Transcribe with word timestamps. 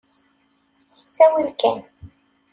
S 0.95 0.97
ttawil 1.01 1.49
kan. 1.61 1.79